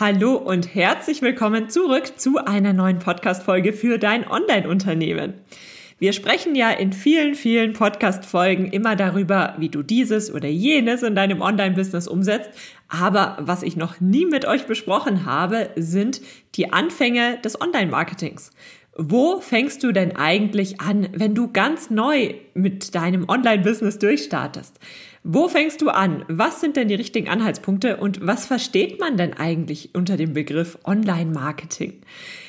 [0.00, 5.34] Hallo und herzlich willkommen zurück zu einer neuen Podcast-Folge für dein Online-Unternehmen.
[5.98, 11.14] Wir sprechen ja in vielen, vielen Podcast-Folgen immer darüber, wie du dieses oder jenes in
[11.14, 12.48] deinem Online-Business umsetzt.
[12.88, 16.22] Aber was ich noch nie mit euch besprochen habe, sind
[16.54, 18.52] die Anfänge des Online-Marketings.
[18.96, 24.78] Wo fängst du denn eigentlich an, wenn du ganz neu mit deinem Online-Business durchstartest?
[25.22, 26.24] Wo fängst du an?
[26.28, 30.78] Was sind denn die richtigen Anhaltspunkte und was versteht man denn eigentlich unter dem Begriff
[30.84, 32.00] Online-Marketing?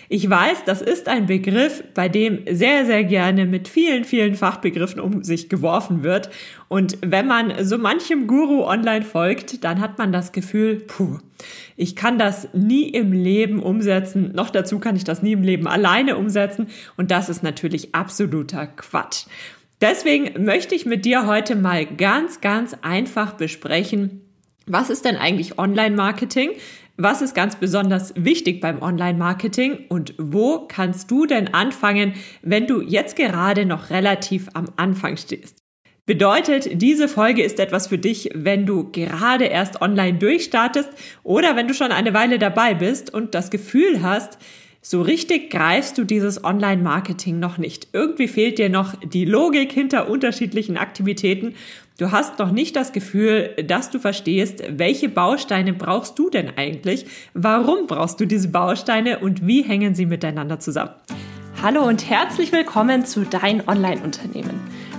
[0.07, 5.01] Ich weiß, das ist ein Begriff, bei dem sehr, sehr gerne mit vielen, vielen Fachbegriffen
[5.01, 6.29] um sich geworfen wird.
[6.69, 11.19] Und wenn man so manchem Guru online folgt, dann hat man das Gefühl, puh,
[11.75, 14.31] ich kann das nie im Leben umsetzen.
[14.33, 16.67] Noch dazu kann ich das nie im Leben alleine umsetzen.
[16.95, 19.25] Und das ist natürlich absoluter Quatsch.
[19.81, 24.21] Deswegen möchte ich mit dir heute mal ganz, ganz einfach besprechen,
[24.67, 26.51] was ist denn eigentlich Online-Marketing?
[26.97, 32.81] Was ist ganz besonders wichtig beim Online-Marketing und wo kannst du denn anfangen, wenn du
[32.81, 35.57] jetzt gerade noch relativ am Anfang stehst?
[36.05, 40.89] Bedeutet, diese Folge ist etwas für dich, wenn du gerade erst online durchstartest
[41.23, 44.37] oder wenn du schon eine Weile dabei bist und das Gefühl hast,
[44.81, 47.89] so richtig greifst du dieses Online-Marketing noch nicht.
[47.93, 51.53] Irgendwie fehlt dir noch die Logik hinter unterschiedlichen Aktivitäten.
[51.99, 57.05] Du hast noch nicht das Gefühl, dass du verstehst, welche Bausteine brauchst du denn eigentlich?
[57.35, 60.91] Warum brauchst du diese Bausteine und wie hängen sie miteinander zusammen?
[61.61, 64.59] Hallo und herzlich willkommen zu Dein Online-Unternehmen.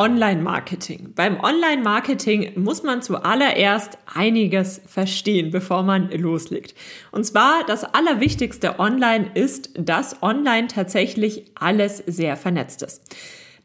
[0.00, 1.12] Online-Marketing.
[1.14, 6.74] Beim Online-Marketing muss man zuallererst einiges verstehen, bevor man loslegt.
[7.12, 13.14] Und zwar das Allerwichtigste online ist, dass online tatsächlich alles sehr vernetzt ist.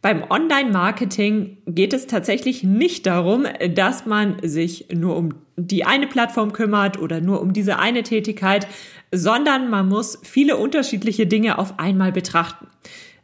[0.01, 6.52] Beim Online-Marketing geht es tatsächlich nicht darum, dass man sich nur um die eine Plattform
[6.52, 8.67] kümmert oder nur um diese eine Tätigkeit,
[9.13, 12.67] sondern man muss viele unterschiedliche Dinge auf einmal betrachten.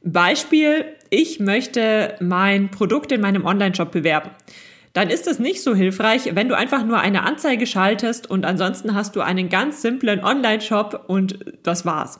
[0.04, 4.32] Beispiel, ich möchte mein Produkt in meinem Online-Shop bewerben.
[4.94, 8.94] Dann ist es nicht so hilfreich, wenn du einfach nur eine Anzeige schaltest und ansonsten
[8.94, 12.20] hast du einen ganz simplen Online-Shop und das war's.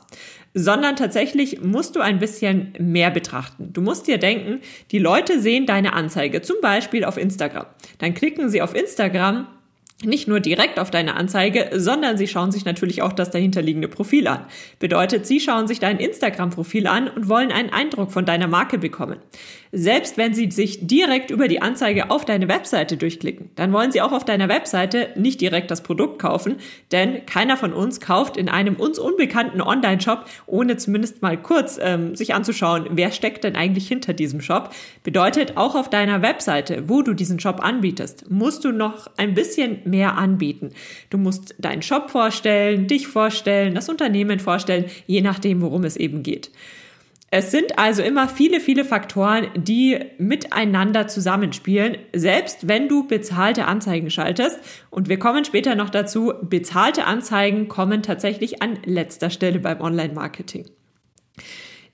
[0.54, 3.72] Sondern tatsächlich musst du ein bisschen mehr betrachten.
[3.72, 4.60] Du musst dir denken,
[4.90, 7.66] die Leute sehen deine Anzeige, zum Beispiel auf Instagram.
[7.98, 9.48] Dann klicken sie auf Instagram
[10.04, 14.26] nicht nur direkt auf deine Anzeige, sondern sie schauen sich natürlich auch das dahinterliegende Profil
[14.26, 14.44] an.
[14.78, 19.18] Bedeutet, sie schauen sich dein Instagram-Profil an und wollen einen Eindruck von deiner Marke bekommen.
[19.74, 24.02] Selbst wenn sie sich direkt über die Anzeige auf deine Webseite durchklicken, dann wollen sie
[24.02, 26.56] auch auf deiner Webseite nicht direkt das Produkt kaufen,
[26.92, 32.14] denn keiner von uns kauft in einem uns unbekannten Online-Shop, ohne zumindest mal kurz ähm,
[32.14, 34.74] sich anzuschauen, wer steckt denn eigentlich hinter diesem Shop.
[35.04, 39.78] Bedeutet, auch auf deiner Webseite, wo du diesen Shop anbietest, musst du noch ein bisschen
[39.86, 40.68] mehr anbieten.
[41.08, 46.22] Du musst deinen Shop vorstellen, dich vorstellen, das Unternehmen vorstellen, je nachdem, worum es eben
[46.22, 46.50] geht.
[47.34, 54.10] Es sind also immer viele, viele Faktoren, die miteinander zusammenspielen, selbst wenn du bezahlte Anzeigen
[54.10, 54.58] schaltest.
[54.90, 60.66] Und wir kommen später noch dazu, bezahlte Anzeigen kommen tatsächlich an letzter Stelle beim Online-Marketing.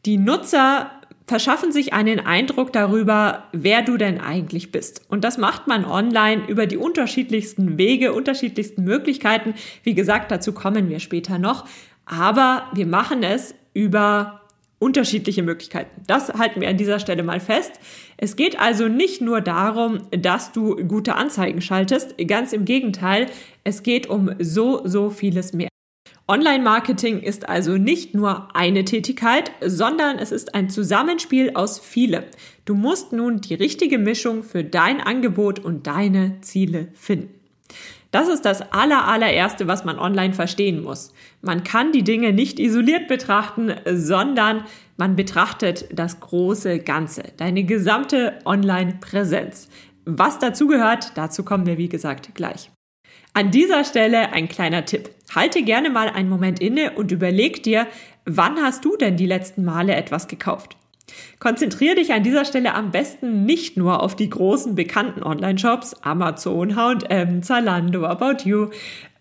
[0.06, 0.90] Die Nutzer
[1.28, 5.02] verschaffen sich einen Eindruck darüber, wer du denn eigentlich bist.
[5.08, 9.54] Und das macht man online über die unterschiedlichsten Wege, unterschiedlichsten Möglichkeiten.
[9.84, 11.64] Wie gesagt, dazu kommen wir später noch.
[12.06, 14.37] Aber wir machen es über
[14.78, 16.02] unterschiedliche Möglichkeiten.
[16.06, 17.72] Das halten wir an dieser Stelle mal fest.
[18.16, 23.26] Es geht also nicht nur darum, dass du gute Anzeigen schaltest, ganz im Gegenteil,
[23.64, 25.68] es geht um so, so vieles mehr.
[26.30, 32.24] Online-Marketing ist also nicht nur eine Tätigkeit, sondern es ist ein Zusammenspiel aus vielem.
[32.66, 37.37] Du musst nun die richtige Mischung für dein Angebot und deine Ziele finden.
[38.10, 41.12] Das ist das aller, allererste, was man online verstehen muss.
[41.42, 44.64] Man kann die Dinge nicht isoliert betrachten, sondern
[44.96, 49.68] man betrachtet das große Ganze, deine gesamte Online-Präsenz.
[50.06, 52.70] Was dazu gehört, dazu kommen wir wie gesagt gleich.
[53.34, 55.10] An dieser Stelle ein kleiner Tipp.
[55.34, 57.86] Halte gerne mal einen Moment inne und überleg dir,
[58.24, 60.76] wann hast du denn die letzten Male etwas gekauft?
[61.38, 66.76] Konzentriere dich an dieser Stelle am besten nicht nur auf die großen bekannten Online-Shops, Amazon,
[66.76, 68.70] H&M, Zalando, About You,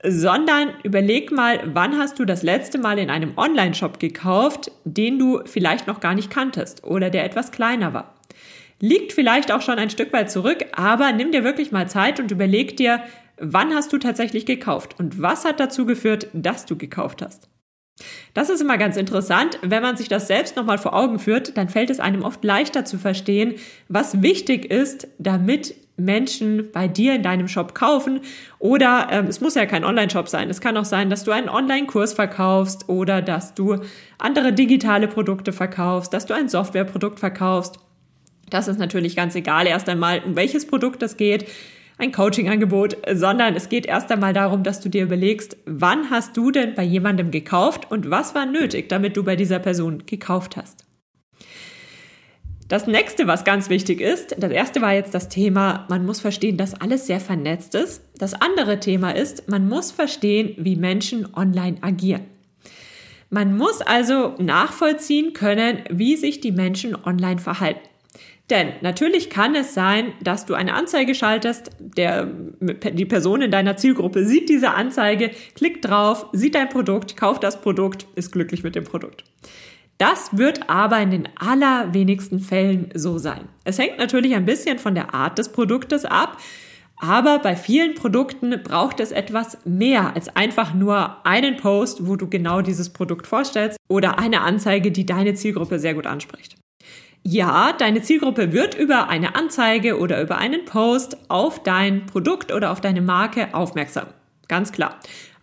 [0.03, 5.41] sondern überleg mal, wann hast du das letzte Mal in einem Online-Shop gekauft, den du
[5.45, 8.15] vielleicht noch gar nicht kanntest oder der etwas kleiner war.
[8.79, 12.29] Liegt vielleicht auch schon ein Stück weit zurück, aber nimm dir wirklich mal Zeit und
[12.31, 13.01] überleg dir,
[13.37, 17.49] wann hast du tatsächlich gekauft und was hat dazu geführt, dass du gekauft hast.
[18.33, 19.57] Das ist immer ganz interessant.
[19.61, 22.85] Wenn man sich das selbst nochmal vor Augen führt, dann fällt es einem oft leichter
[22.85, 23.55] zu verstehen,
[23.87, 28.21] was wichtig ist, damit Menschen bei dir in deinem Shop kaufen.
[28.59, 30.49] Oder ähm, es muss ja kein Online-Shop sein.
[30.49, 33.77] Es kann auch sein, dass du einen Online-Kurs verkaufst oder dass du
[34.19, 37.79] andere digitale Produkte verkaufst, dass du ein Softwareprodukt verkaufst.
[38.49, 41.47] Das ist natürlich ganz egal erst einmal, um welches Produkt es geht
[41.97, 46.51] ein Coaching-Angebot, sondern es geht erst einmal darum, dass du dir überlegst, wann hast du
[46.51, 50.85] denn bei jemandem gekauft und was war nötig, damit du bei dieser Person gekauft hast.
[52.67, 56.57] Das nächste, was ganz wichtig ist, das erste war jetzt das Thema, man muss verstehen,
[56.57, 58.03] dass alles sehr vernetzt ist.
[58.17, 62.25] Das andere Thema ist, man muss verstehen, wie Menschen online agieren.
[63.29, 67.87] Man muss also nachvollziehen können, wie sich die Menschen online verhalten.
[68.49, 73.75] Denn natürlich kann es sein, dass du eine Anzeige schaltest, der, die Person in deiner
[73.75, 78.75] Zielgruppe sieht diese Anzeige, klickt drauf, sieht dein Produkt, kauft das Produkt, ist glücklich mit
[78.75, 79.25] dem Produkt.
[79.97, 83.49] Das wird aber in den allerwenigsten Fällen so sein.
[83.63, 86.37] Es hängt natürlich ein bisschen von der Art des Produktes ab,
[86.97, 92.27] aber bei vielen Produkten braucht es etwas mehr als einfach nur einen Post, wo du
[92.29, 96.55] genau dieses Produkt vorstellst oder eine Anzeige, die deine Zielgruppe sehr gut anspricht.
[97.29, 102.71] Ja, deine Zielgruppe wird über eine Anzeige oder über einen Post auf dein Produkt oder
[102.71, 104.05] auf deine Marke aufmerksam.
[104.47, 104.95] Ganz klar.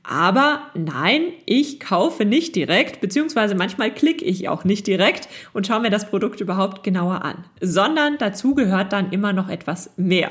[0.02, 5.80] Aber nein, ich kaufe nicht direkt, beziehungsweise manchmal klicke ich auch nicht direkt und schaue
[5.80, 10.30] mir das Produkt überhaupt genauer an, sondern dazu gehört dann immer noch etwas mehr.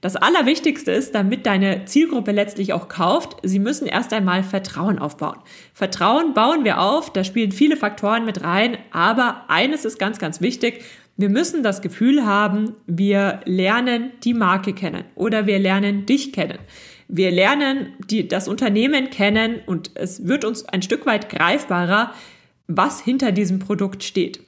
[0.00, 5.38] Das Allerwichtigste ist, damit deine Zielgruppe letztlich auch kauft, sie müssen erst einmal Vertrauen aufbauen.
[5.74, 10.40] Vertrauen bauen wir auf, da spielen viele Faktoren mit rein, aber eines ist ganz, ganz
[10.40, 10.84] wichtig.
[11.16, 16.58] Wir müssen das Gefühl haben, wir lernen die Marke kennen oder wir lernen dich kennen.
[17.08, 22.12] Wir lernen die, das Unternehmen kennen und es wird uns ein Stück weit greifbarer,
[22.68, 24.40] was hinter diesem Produkt steht.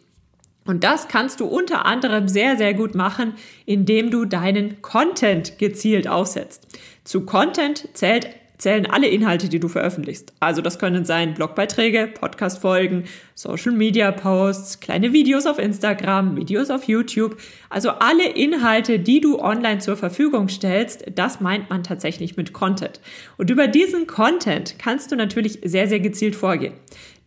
[0.70, 3.34] Und das kannst du unter anderem sehr, sehr gut machen,
[3.66, 6.68] indem du deinen Content gezielt aufsetzt.
[7.02, 10.32] Zu Content zählt zählen alle Inhalte, die du veröffentlichst.
[10.38, 13.04] Also das können sein Blogbeiträge, Podcastfolgen,
[13.40, 17.38] Social Media Posts, kleine Videos auf Instagram, Videos auf YouTube.
[17.70, 23.00] Also alle Inhalte, die du online zur Verfügung stellst, das meint man tatsächlich mit Content.
[23.38, 26.74] Und über diesen Content kannst du natürlich sehr, sehr gezielt vorgehen.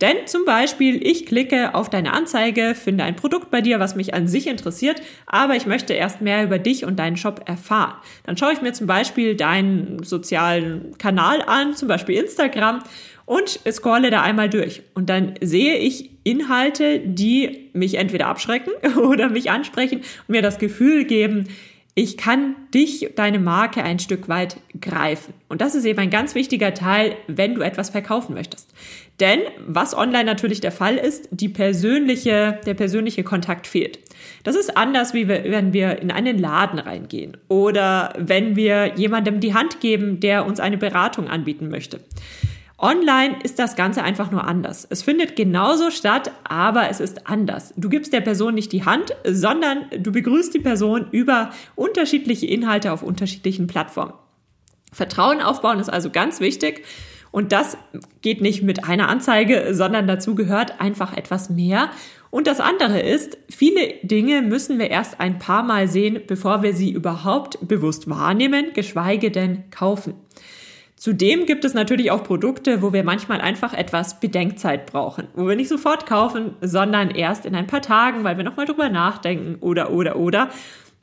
[0.00, 4.12] Denn zum Beispiel, ich klicke auf deine Anzeige, finde ein Produkt bei dir, was mich
[4.12, 7.94] an sich interessiert, aber ich möchte erst mehr über dich und deinen Shop erfahren.
[8.24, 12.82] Dann schaue ich mir zum Beispiel deinen sozialen Kanal an, zum Beispiel Instagram,
[13.26, 14.82] und scrolle da einmal durch.
[14.94, 20.58] Und dann sehe ich Inhalte, die mich entweder abschrecken oder mich ansprechen und mir das
[20.58, 21.48] Gefühl geben,
[21.96, 25.32] ich kann dich, deine Marke ein Stück weit greifen.
[25.48, 28.74] Und das ist eben ein ganz wichtiger Teil, wenn du etwas verkaufen möchtest.
[29.20, 34.00] Denn was online natürlich der Fall ist, die persönliche, der persönliche Kontakt fehlt.
[34.42, 39.38] Das ist anders, wie wir, wenn wir in einen Laden reingehen oder wenn wir jemandem
[39.38, 42.00] die Hand geben, der uns eine Beratung anbieten möchte.
[42.78, 44.86] Online ist das Ganze einfach nur anders.
[44.90, 47.72] Es findet genauso statt, aber es ist anders.
[47.76, 52.92] Du gibst der Person nicht die Hand, sondern du begrüßt die Person über unterschiedliche Inhalte
[52.92, 54.14] auf unterschiedlichen Plattformen.
[54.92, 56.84] Vertrauen aufbauen ist also ganz wichtig.
[57.30, 57.76] Und das
[58.22, 61.90] geht nicht mit einer Anzeige, sondern dazu gehört einfach etwas mehr.
[62.30, 66.74] Und das andere ist, viele Dinge müssen wir erst ein paar Mal sehen, bevor wir
[66.74, 70.14] sie überhaupt bewusst wahrnehmen, geschweige denn kaufen.
[71.04, 75.54] Zudem gibt es natürlich auch Produkte, wo wir manchmal einfach etwas Bedenkzeit brauchen, wo wir
[75.54, 79.90] nicht sofort kaufen, sondern erst in ein paar Tagen, weil wir nochmal drüber nachdenken oder,
[79.90, 80.48] oder, oder.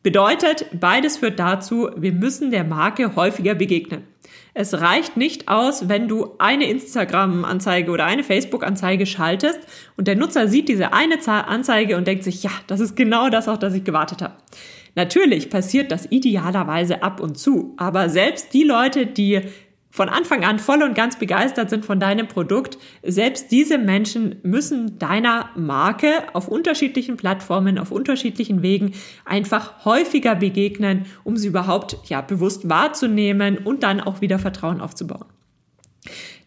[0.01, 4.01] Bedeutet, beides führt dazu, wir müssen der Marke häufiger begegnen.
[4.55, 9.59] Es reicht nicht aus, wenn du eine Instagram-Anzeige oder eine Facebook-Anzeige schaltest
[9.97, 13.47] und der Nutzer sieht diese eine Anzeige und denkt sich, ja, das ist genau das,
[13.47, 14.33] auf das ich gewartet habe.
[14.95, 19.41] Natürlich passiert das idealerweise ab und zu, aber selbst die Leute, die
[19.91, 24.97] von Anfang an voll und ganz begeistert sind von deinem Produkt, selbst diese Menschen müssen
[24.97, 28.93] deiner Marke auf unterschiedlichen Plattformen, auf unterschiedlichen Wegen
[29.25, 35.25] einfach häufiger begegnen, um sie überhaupt ja bewusst wahrzunehmen und dann auch wieder Vertrauen aufzubauen.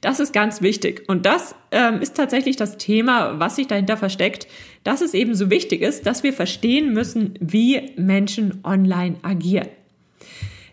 [0.00, 1.04] Das ist ganz wichtig.
[1.06, 4.46] Und das ähm, ist tatsächlich das Thema, was sich dahinter versteckt,
[4.82, 9.68] dass es eben so wichtig ist, dass wir verstehen müssen, wie Menschen online agieren.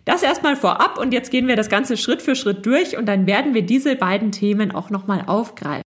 [0.05, 3.27] Das erstmal vorab und jetzt gehen wir das Ganze Schritt für Schritt durch und dann
[3.27, 5.83] werden wir diese beiden Themen auch nochmal aufgreifen.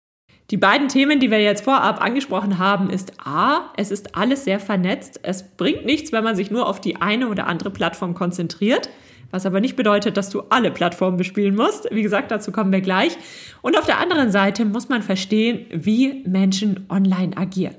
[0.50, 4.60] Die beiden Themen, die wir jetzt vorab angesprochen haben, ist A, es ist alles sehr
[4.60, 5.20] vernetzt.
[5.22, 8.90] Es bringt nichts, wenn man sich nur auf die eine oder andere Plattform konzentriert
[9.34, 11.88] was aber nicht bedeutet, dass du alle Plattformen bespielen musst.
[11.90, 13.16] Wie gesagt, dazu kommen wir gleich.
[13.62, 17.74] Und auf der anderen Seite muss man verstehen, wie Menschen online agieren.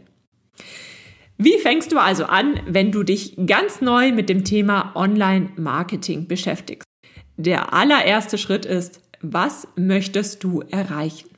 [1.38, 6.88] Wie fängst du also an, wenn du dich ganz neu mit dem Thema Online-Marketing beschäftigst?
[7.36, 11.30] Der allererste Schritt ist, was möchtest du erreichen?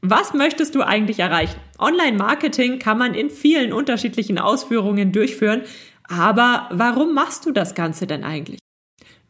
[0.00, 1.60] Was möchtest du eigentlich erreichen?
[1.78, 5.62] Online-Marketing kann man in vielen unterschiedlichen Ausführungen durchführen,
[6.08, 8.60] aber warum machst du das Ganze denn eigentlich?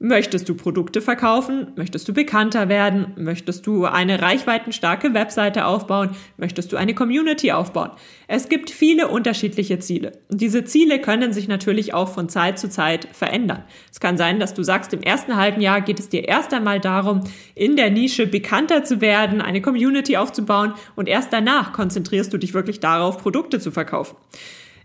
[0.00, 1.72] Möchtest du Produkte verkaufen?
[1.74, 3.14] Möchtest du bekannter werden?
[3.16, 6.10] Möchtest du eine reichweitenstarke Webseite aufbauen?
[6.36, 7.90] Möchtest du eine Community aufbauen?
[8.28, 10.12] Es gibt viele unterschiedliche Ziele.
[10.30, 13.64] Und diese Ziele können sich natürlich auch von Zeit zu Zeit verändern.
[13.90, 16.78] Es kann sein, dass du sagst, im ersten halben Jahr geht es dir erst einmal
[16.78, 17.24] darum,
[17.56, 22.54] in der Nische bekannter zu werden, eine Community aufzubauen und erst danach konzentrierst du dich
[22.54, 24.16] wirklich darauf, Produkte zu verkaufen.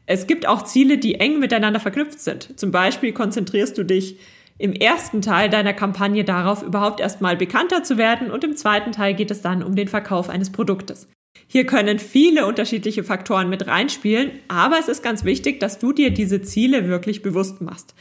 [0.07, 2.59] Es gibt auch Ziele, die eng miteinander verknüpft sind.
[2.59, 4.17] Zum Beispiel konzentrierst du dich
[4.63, 9.13] im ersten Teil deiner Kampagne darauf, überhaupt erstmal bekannter zu werden und im zweiten Teil
[9.13, 11.09] geht es dann um den Verkauf eines Produktes.
[11.47, 16.11] Hier können viele unterschiedliche Faktoren mit reinspielen, aber es ist ganz wichtig, dass du dir
[16.11, 17.93] diese Ziele wirklich bewusst machst.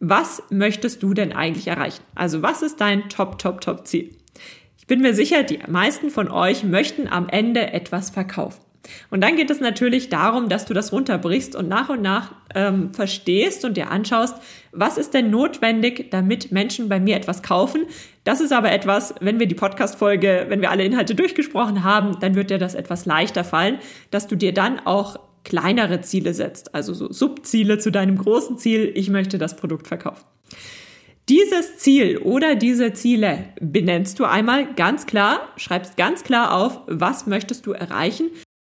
[0.00, 2.02] Was möchtest du denn eigentlich erreichen?
[2.16, 4.10] Also was ist dein Top, Top, Top Ziel?
[4.78, 8.60] Ich bin mir sicher, die meisten von euch möchten am Ende etwas verkaufen.
[9.10, 12.92] Und dann geht es natürlich darum, dass du das runterbrichst und nach und nach ähm,
[12.94, 14.36] verstehst und dir anschaust,
[14.72, 17.86] was ist denn notwendig, damit Menschen bei mir etwas kaufen.
[18.24, 22.34] Das ist aber etwas, wenn wir die Podcast-Folge, wenn wir alle Inhalte durchgesprochen haben, dann
[22.34, 23.78] wird dir das etwas leichter fallen,
[24.10, 28.92] dass du dir dann auch kleinere Ziele setzt, also so Subziele zu deinem großen Ziel,
[28.94, 30.24] ich möchte das Produkt verkaufen.
[31.30, 37.26] Dieses Ziel oder diese Ziele benennst du einmal ganz klar, schreibst ganz klar auf, was
[37.26, 38.30] möchtest du erreichen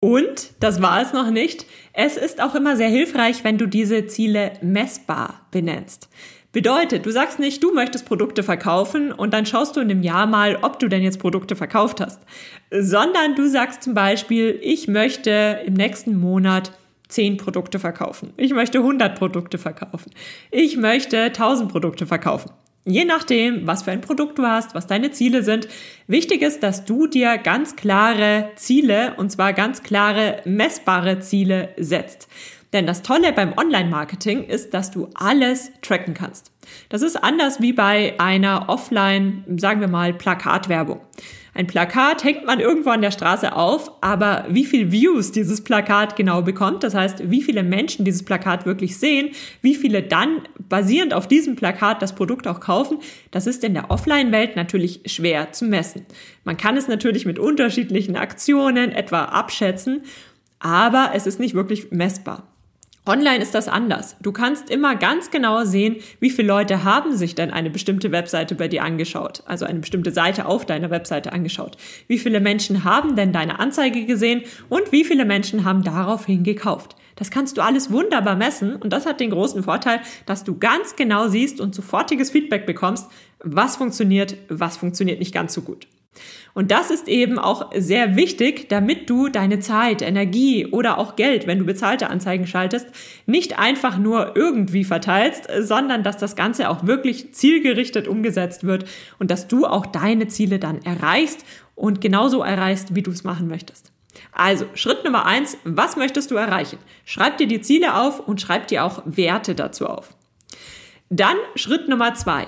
[0.04, 4.06] und, das war es noch nicht, es ist auch immer sehr hilfreich, wenn du diese
[4.06, 6.10] Ziele messbar benennst.
[6.52, 10.28] Bedeutet, du sagst nicht, du möchtest Produkte verkaufen und dann schaust du in einem Jahr
[10.28, 12.22] mal, ob du denn jetzt Produkte verkauft hast,
[12.70, 16.74] sondern du sagst zum Beispiel, ich möchte im nächsten Monat
[17.08, 18.34] 10 Produkte verkaufen.
[18.36, 20.12] Ich möchte 100 Produkte verkaufen.
[20.52, 22.52] Ich möchte 1000 Produkte verkaufen.
[22.86, 25.70] Je nachdem, was für ein Produkt du hast, was deine Ziele sind,
[26.08, 32.28] wichtig ist, dass du dir ganz klare Ziele, und zwar ganz klare, messbare Ziele setzt.
[32.74, 36.51] Denn das Tolle beim Online-Marketing ist, dass du alles tracken kannst.
[36.89, 41.00] Das ist anders wie bei einer Offline, sagen wir mal, Plakatwerbung.
[41.56, 46.15] Ein Plakat hängt man irgendwo an der Straße auf, aber wie viel Views dieses Plakat
[46.15, 49.30] genau bekommt, das heißt, wie viele Menschen dieses Plakat wirklich sehen,
[49.62, 52.98] wie viele dann basierend auf diesem Plakat das Produkt auch kaufen,
[53.30, 56.08] das ist in der Offline-Welt natürlich schwer zu messen.
[56.44, 60.01] Man kann es natürlich mit unterschiedlichen Aktionen etwa abschätzen,
[60.58, 62.53] aber es ist nicht wirklich messbar.
[63.06, 64.16] Online ist das anders.
[64.22, 68.56] Du kannst immer ganz genau sehen, wie viele Leute haben sich denn eine bestimmte Webseite
[68.56, 71.76] bei dir angeschaut, also eine bestimmte Seite auf deiner Webseite angeschaut.
[72.08, 76.96] Wie viele Menschen haben denn deine Anzeige gesehen und wie viele Menschen haben daraufhin gekauft.
[77.18, 80.96] Das kannst du alles wunderbar messen und das hat den großen Vorteil, dass du ganz
[80.96, 85.88] genau siehst und sofortiges Feedback bekommst, was funktioniert, was funktioniert nicht ganz so gut.
[86.53, 91.48] Und das ist eben auch sehr wichtig, damit du deine Zeit, Energie oder auch Geld,
[91.48, 92.88] wenn du bezahlte Anzeigen schaltest,
[93.25, 98.86] nicht einfach nur irgendwie verteilst, sondern dass das Ganze auch wirklich zielgerichtet umgesetzt wird
[99.17, 101.43] und dass du auch deine Ziele dann erreichst
[101.75, 103.91] und genauso erreichst, wie du es machen möchtest.
[104.32, 106.77] Also, Schritt Nummer eins, was möchtest du erreichen?
[107.03, 110.15] Schreib dir die Ziele auf und schreib dir auch Werte dazu auf.
[111.10, 112.48] Dann Schritt Nummer zwei,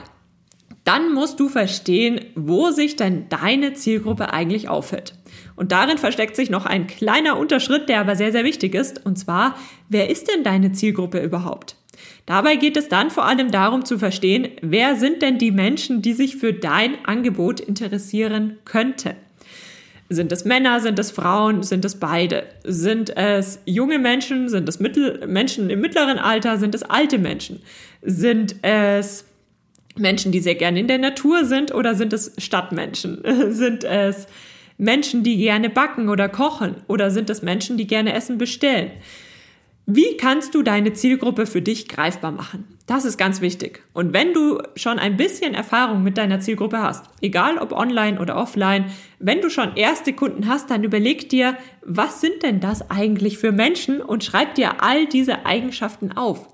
[0.86, 5.16] dann musst du verstehen, wo sich denn deine Zielgruppe eigentlich aufhält.
[5.56, 9.06] Und darin versteckt sich noch ein kleiner Unterschritt, der aber sehr, sehr wichtig ist.
[9.06, 9.58] Und zwar,
[9.90, 11.76] wer ist denn deine Zielgruppe überhaupt?
[12.26, 16.14] Dabei geht es dann vor allem darum zu verstehen, wer sind denn die Menschen, die
[16.14, 19.16] sich für dein Angebot interessieren könnten.
[20.10, 22.44] Sind es Männer, sind es Frauen, sind es beide?
[22.64, 27.64] Sind es junge Menschen, sind es Mittel Menschen im mittleren Alter, sind es alte Menschen?
[28.04, 29.26] Sind es
[29.98, 33.22] Menschen, die sehr gerne in der Natur sind oder sind es Stadtmenschen?
[33.50, 34.28] sind es
[34.78, 38.92] Menschen, die gerne backen oder kochen oder sind es Menschen, die gerne Essen bestellen?
[39.88, 42.68] Wie kannst du deine Zielgruppe für dich greifbar machen?
[42.88, 43.84] Das ist ganz wichtig.
[43.94, 48.36] Und wenn du schon ein bisschen Erfahrung mit deiner Zielgruppe hast, egal ob online oder
[48.36, 48.86] offline,
[49.20, 53.52] wenn du schon erste Kunden hast, dann überleg dir, was sind denn das eigentlich für
[53.52, 56.48] Menschen und schreib dir all diese Eigenschaften auf.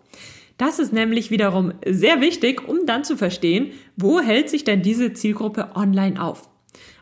[0.61, 5.11] Das ist nämlich wiederum sehr wichtig, um dann zu verstehen, wo hält sich denn diese
[5.11, 6.47] Zielgruppe online auf.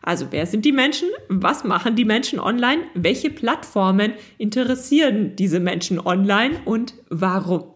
[0.01, 1.09] Also wer sind die Menschen?
[1.27, 2.83] Was machen die Menschen online?
[2.93, 7.73] Welche Plattformen interessieren diese Menschen online und warum?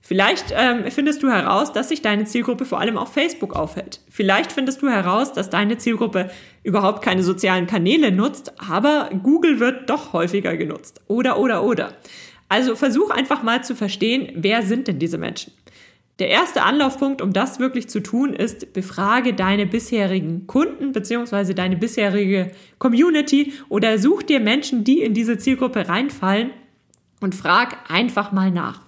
[0.00, 4.00] Vielleicht ähm, findest du heraus, dass sich deine Zielgruppe vor allem auf Facebook aufhält.
[4.08, 6.30] Vielleicht findest du heraus, dass deine Zielgruppe
[6.64, 11.00] überhaupt keine sozialen Kanäle nutzt, aber Google wird doch häufiger genutzt.
[11.06, 11.92] Oder, oder, oder.
[12.48, 15.52] Also versuch einfach mal zu verstehen, wer sind denn diese Menschen?
[16.18, 21.52] Der erste Anlaufpunkt, um das wirklich zu tun, ist, befrage deine bisherigen Kunden bzw.
[21.52, 26.52] deine bisherige Community oder such dir Menschen, die in diese Zielgruppe reinfallen
[27.20, 28.80] und frag einfach mal nach.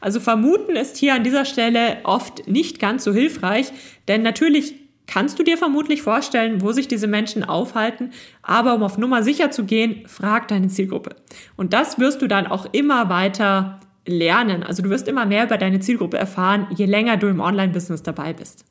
[0.00, 3.72] Also vermuten ist hier an dieser Stelle oft nicht ganz so hilfreich,
[4.06, 4.74] denn natürlich
[5.06, 8.10] kannst du dir vermutlich vorstellen, wo sich diese Menschen aufhalten,
[8.42, 11.16] aber um auf Nummer sicher zu gehen, frag deine Zielgruppe.
[11.56, 14.62] Und das wirst du dann auch immer weiter lernen.
[14.62, 18.32] Also du wirst immer mehr über deine Zielgruppe erfahren, je länger du im Online-Business dabei
[18.32, 18.64] bist.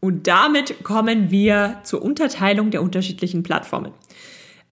[0.00, 3.92] Und damit kommen wir zur Unterteilung der unterschiedlichen Plattformen.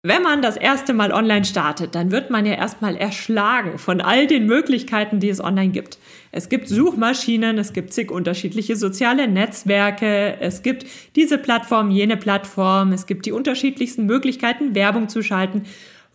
[0.02, 4.28] Wenn man das erste Mal online startet, dann wird man ja erstmal erschlagen von all
[4.28, 5.98] den Möglichkeiten, die es online gibt.
[6.32, 12.92] Es gibt Suchmaschinen, es gibt zig unterschiedliche soziale Netzwerke, es gibt diese Plattform, jene Plattform,
[12.92, 15.62] es gibt die unterschiedlichsten Möglichkeiten, Werbung zu schalten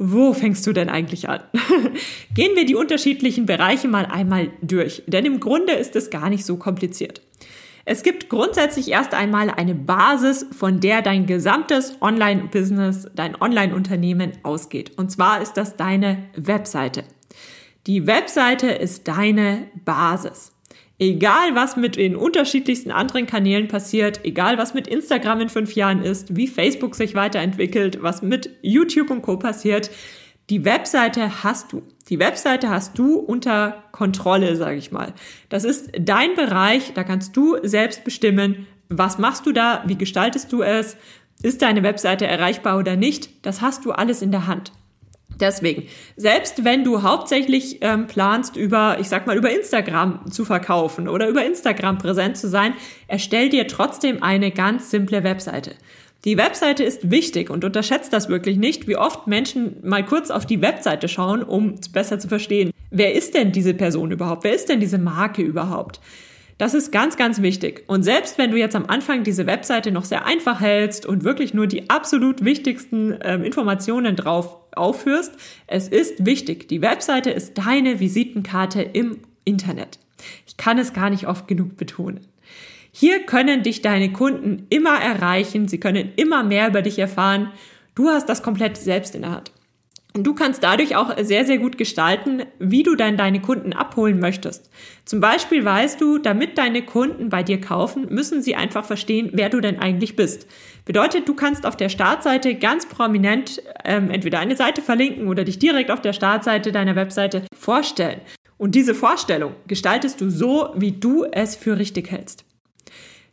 [0.03, 1.41] wo fängst du denn eigentlich an?
[2.33, 6.43] Gehen wir die unterschiedlichen Bereiche mal einmal durch, denn im Grunde ist es gar nicht
[6.43, 7.21] so kompliziert.
[7.85, 14.97] Es gibt grundsätzlich erst einmal eine Basis, von der dein gesamtes Online-Business, dein Online-Unternehmen ausgeht.
[14.97, 17.03] Und zwar ist das deine Webseite.
[17.87, 20.51] Die Webseite ist deine Basis.
[20.99, 26.03] Egal, was mit den unterschiedlichsten anderen Kanälen passiert, egal, was mit Instagram in fünf Jahren
[26.03, 29.37] ist, wie Facebook sich weiterentwickelt, was mit YouTube und Co.
[29.37, 29.89] passiert,
[30.51, 31.81] die Webseite hast du.
[32.09, 35.13] Die Webseite hast du unter Kontrolle, sage ich mal.
[35.49, 40.53] Das ist dein Bereich, da kannst du selbst bestimmen, was machst du da, wie gestaltest
[40.53, 40.97] du es,
[41.41, 44.71] ist deine Webseite erreichbar oder nicht, das hast du alles in der Hand.
[45.39, 51.07] Deswegen, selbst wenn du hauptsächlich ähm, planst, über, ich sag mal, über Instagram zu verkaufen
[51.07, 52.73] oder über Instagram präsent zu sein,
[53.07, 55.71] erstell dir trotzdem eine ganz simple Webseite.
[56.23, 60.45] Die Webseite ist wichtig und unterschätzt das wirklich nicht, wie oft Menschen mal kurz auf
[60.45, 64.43] die Webseite schauen, um besser zu verstehen, wer ist denn diese Person überhaupt?
[64.43, 65.99] Wer ist denn diese Marke überhaupt?
[66.61, 67.85] Das ist ganz, ganz wichtig.
[67.87, 71.55] Und selbst wenn du jetzt am Anfang diese Webseite noch sehr einfach hältst und wirklich
[71.55, 75.33] nur die absolut wichtigsten ähm, Informationen drauf aufführst,
[75.65, 76.67] es ist wichtig.
[76.67, 79.97] Die Webseite ist deine Visitenkarte im Internet.
[80.45, 82.19] Ich kann es gar nicht oft genug betonen.
[82.91, 87.49] Hier können dich deine Kunden immer erreichen, sie können immer mehr über dich erfahren.
[87.95, 89.51] Du hast das komplett selbst in der Hand.
[90.13, 94.19] Und du kannst dadurch auch sehr, sehr gut gestalten, wie du dann deine Kunden abholen
[94.19, 94.69] möchtest.
[95.05, 99.49] Zum Beispiel weißt du, damit deine Kunden bei dir kaufen, müssen sie einfach verstehen, wer
[99.49, 100.47] du denn eigentlich bist.
[100.83, 105.59] Bedeutet, du kannst auf der Startseite ganz prominent ähm, entweder eine Seite verlinken oder dich
[105.59, 108.19] direkt auf der Startseite deiner Webseite vorstellen.
[108.57, 112.45] Und diese Vorstellung gestaltest du so, wie du es für richtig hältst.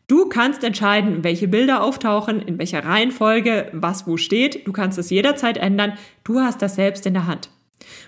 [0.08, 4.66] Du kannst entscheiden, welche Bilder auftauchen, in welcher Reihenfolge, was wo steht.
[4.66, 5.92] Du kannst es jederzeit ändern.
[6.24, 7.50] Du hast das selbst in der Hand.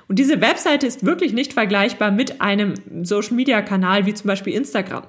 [0.09, 5.05] Und diese Webseite ist wirklich nicht vergleichbar mit einem Social-Media-Kanal wie zum Beispiel Instagram.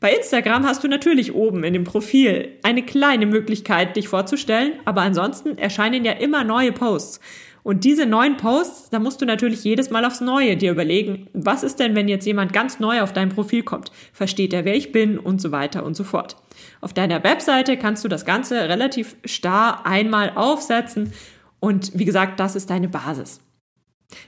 [0.00, 5.02] Bei Instagram hast du natürlich oben in dem Profil eine kleine Möglichkeit, dich vorzustellen, aber
[5.02, 7.20] ansonsten erscheinen ja immer neue Posts.
[7.62, 11.62] Und diese neuen Posts, da musst du natürlich jedes Mal aufs Neue dir überlegen, was
[11.62, 13.92] ist denn, wenn jetzt jemand ganz neu auf dein Profil kommt?
[14.12, 16.36] Versteht er, wer ich bin und so weiter und so fort.
[16.80, 21.12] Auf deiner Webseite kannst du das Ganze relativ starr einmal aufsetzen
[21.60, 23.40] und wie gesagt, das ist deine Basis.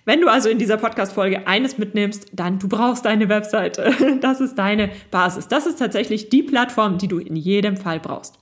[0.04, 3.92] Wenn du also in dieser Podcast-Folge eines mitnimmst, dann du brauchst deine Webseite.
[4.20, 5.48] Das ist deine Basis.
[5.48, 8.38] Das ist tatsächlich die Plattform, die du in jedem Fall brauchst.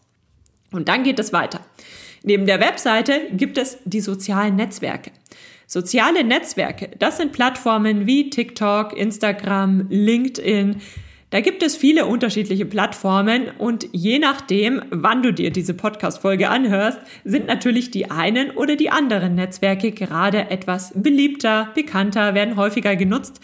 [0.73, 1.61] Und dann geht es weiter.
[2.23, 5.11] Neben der Webseite gibt es die sozialen Netzwerke.
[5.67, 10.77] Soziale Netzwerke, das sind Plattformen wie TikTok, Instagram, LinkedIn.
[11.31, 16.99] Da gibt es viele unterschiedliche Plattformen und je nachdem, wann du dir diese Podcast-Folge anhörst,
[17.25, 23.41] sind natürlich die einen oder die anderen Netzwerke gerade etwas beliebter, bekannter, werden häufiger genutzt.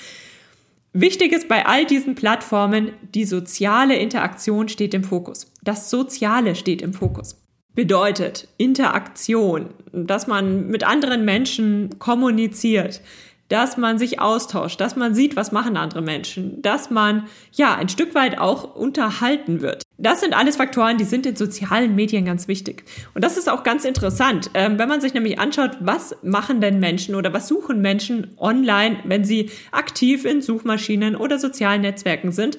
[0.93, 5.53] Wichtig ist bei all diesen Plattformen, die soziale Interaktion steht im Fokus.
[5.63, 7.46] Das Soziale steht im Fokus
[7.77, 13.01] bedeutet Interaktion, dass man mit anderen Menschen kommuniziert.
[13.49, 17.89] dass man sich austauscht, dass man sieht, was machen andere Menschen, dass man ja ein
[17.89, 19.85] Stück weit auch unterhalten wird.
[19.99, 22.83] Das sind alles Faktoren, die sind in sozialen Medien ganz wichtig.
[23.15, 26.81] Und das ist auch ganz interessant, ähm, wenn man sich nämlich anschaut, was machen denn
[26.81, 32.59] Menschen oder was suchen Menschen online, wenn sie aktiv in Suchmaschinen oder sozialen Netzwerken sind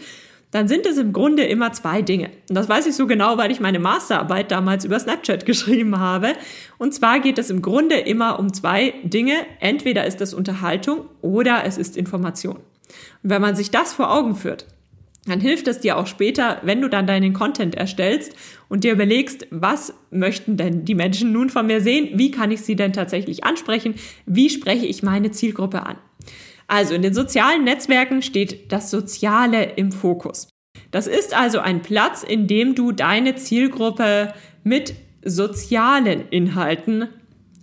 [0.52, 2.30] dann sind es im Grunde immer zwei Dinge.
[2.50, 6.34] Und das weiß ich so genau, weil ich meine Masterarbeit damals über Snapchat geschrieben habe.
[6.78, 9.34] Und zwar geht es im Grunde immer um zwei Dinge.
[9.60, 12.58] Entweder ist es Unterhaltung oder es ist Information.
[13.24, 14.66] Und wenn man sich das vor Augen führt,
[15.26, 18.34] dann hilft es dir auch später, wenn du dann deinen Content erstellst
[18.70, 22.12] und dir überlegst, was möchten denn die Menschen nun von mir sehen?
[22.14, 23.96] Wie kann ich sie denn tatsächlich ansprechen?
[24.26, 25.98] Wie spreche ich meine Zielgruppe an?
[26.68, 30.50] Also in den sozialen Netzwerken steht das Soziale im Fokus.
[30.92, 37.08] Das ist also ein Platz, in dem du deine Zielgruppe mit sozialen Inhalten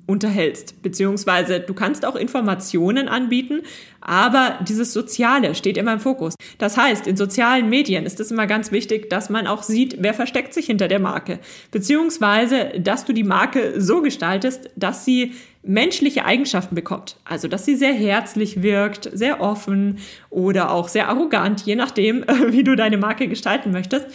[0.06, 3.62] unterhältst, beziehungsweise du kannst auch Informationen anbieten,
[4.00, 6.34] aber dieses Soziale steht immer im Fokus.
[6.58, 10.12] Das heißt, in sozialen Medien ist es immer ganz wichtig, dass man auch sieht, wer
[10.12, 11.38] versteckt sich hinter der Marke,
[11.70, 15.32] beziehungsweise, dass du die Marke so gestaltest, dass sie
[15.66, 17.16] menschliche Eigenschaften bekommt.
[17.24, 19.98] Also, dass sie sehr herzlich wirkt, sehr offen
[20.30, 24.06] oder auch sehr arrogant, je nachdem, wie du deine Marke gestalten möchtest.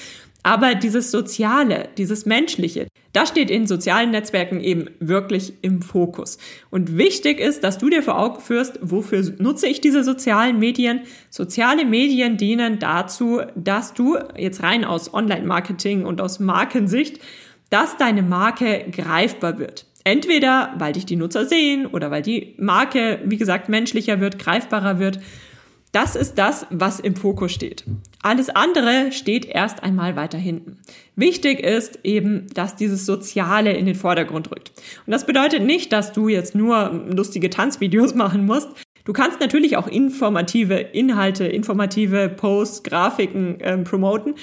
[0.41, 6.37] Aber dieses Soziale, dieses Menschliche, das steht in sozialen Netzwerken eben wirklich im Fokus.
[6.69, 11.01] Und wichtig ist, dass du dir vor Augen führst, wofür nutze ich diese sozialen Medien?
[11.29, 17.19] Soziale Medien dienen dazu, dass du jetzt rein aus Online-Marketing und aus Markensicht,
[17.69, 19.85] dass deine Marke greifbar wird.
[20.03, 24.99] Entweder weil dich die Nutzer sehen oder weil die Marke, wie gesagt, menschlicher wird, greifbarer
[24.99, 25.19] wird.
[25.91, 27.83] Das ist das, was im Fokus steht.
[28.21, 30.77] Alles andere steht erst einmal weiter hinten.
[31.15, 34.71] Wichtig ist eben, dass dieses Soziale in den Vordergrund rückt.
[35.07, 38.69] Und das bedeutet nicht, dass du jetzt nur lustige Tanzvideos machen musst.
[39.05, 44.35] Du kannst natürlich auch informative Inhalte, informative Posts, Grafiken äh, promoten.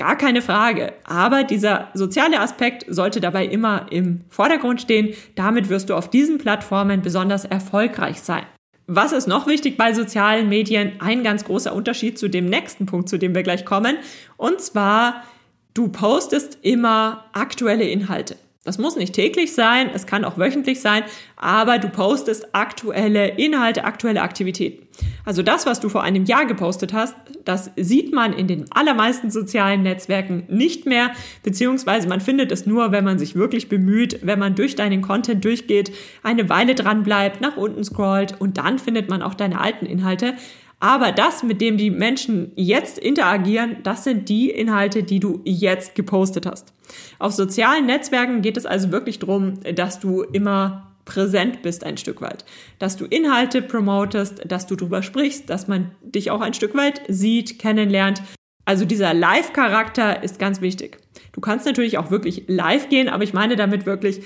[0.00, 0.94] Gar keine Frage.
[1.04, 5.14] Aber dieser soziale Aspekt sollte dabei immer im Vordergrund stehen.
[5.34, 8.44] Damit wirst du auf diesen Plattformen besonders erfolgreich sein.
[8.86, 10.92] Was ist noch wichtig bei sozialen Medien?
[11.00, 13.98] Ein ganz großer Unterschied zu dem nächsten Punkt, zu dem wir gleich kommen.
[14.38, 15.22] Und zwar,
[15.74, 18.36] du postest immer aktuelle Inhalte.
[18.62, 21.02] Das muss nicht täglich sein, es kann auch wöchentlich sein,
[21.34, 24.86] aber du postest aktuelle Inhalte, aktuelle Aktivitäten.
[25.24, 27.14] Also das, was du vor einem Jahr gepostet hast,
[27.46, 32.92] das sieht man in den allermeisten sozialen Netzwerken nicht mehr, beziehungsweise man findet es nur,
[32.92, 35.90] wenn man sich wirklich bemüht, wenn man durch deinen Content durchgeht,
[36.22, 40.34] eine Weile dran bleibt, nach unten scrollt und dann findet man auch deine alten Inhalte.
[40.80, 45.94] Aber das, mit dem die Menschen jetzt interagieren, das sind die Inhalte, die du jetzt
[45.94, 46.72] gepostet hast.
[47.18, 52.20] Auf sozialen Netzwerken geht es also wirklich darum, dass du immer präsent bist ein Stück
[52.22, 52.44] weit,
[52.78, 57.02] dass du Inhalte promotest, dass du drüber sprichst, dass man dich auch ein Stück weit
[57.08, 58.22] sieht, kennenlernt.
[58.64, 60.98] Also dieser Live-Charakter ist ganz wichtig.
[61.32, 64.22] Du kannst natürlich auch wirklich live gehen, aber ich meine damit wirklich,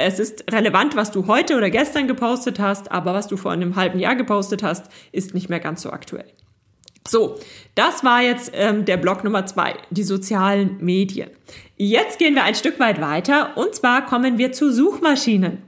[0.00, 3.76] es ist relevant, was du heute oder gestern gepostet hast, aber was du vor einem
[3.76, 6.26] halben Jahr gepostet hast, ist nicht mehr ganz so aktuell.
[7.06, 7.36] So,
[7.74, 11.30] das war jetzt ähm, der Block Nummer zwei, die sozialen Medien.
[11.76, 15.62] Jetzt gehen wir ein Stück weit weiter und zwar kommen wir zu Suchmaschinen.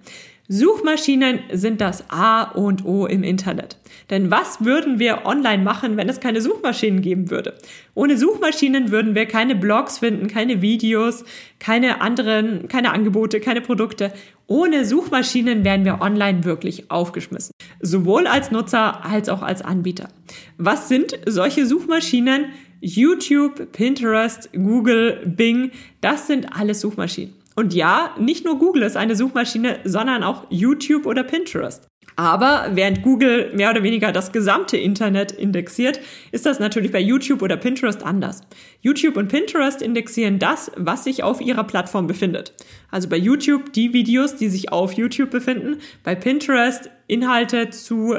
[0.54, 3.78] Suchmaschinen sind das A und O im Internet.
[4.10, 7.54] Denn was würden wir online machen, wenn es keine Suchmaschinen geben würde?
[7.94, 11.24] Ohne Suchmaschinen würden wir keine Blogs finden, keine Videos,
[11.58, 14.12] keine anderen, keine Angebote, keine Produkte.
[14.46, 17.52] Ohne Suchmaschinen wären wir online wirklich aufgeschmissen.
[17.80, 20.10] Sowohl als Nutzer als auch als Anbieter.
[20.58, 22.50] Was sind solche Suchmaschinen?
[22.82, 25.70] YouTube, Pinterest, Google, Bing,
[26.02, 27.41] das sind alles Suchmaschinen.
[27.54, 31.86] Und ja, nicht nur Google ist eine Suchmaschine, sondern auch YouTube oder Pinterest.
[32.16, 37.42] Aber während Google mehr oder weniger das gesamte Internet indexiert, ist das natürlich bei YouTube
[37.42, 38.42] oder Pinterest anders.
[38.80, 42.52] YouTube und Pinterest indexieren das, was sich auf ihrer Plattform befindet.
[42.90, 48.16] Also bei YouTube die Videos, die sich auf YouTube befinden, bei Pinterest Inhalte zu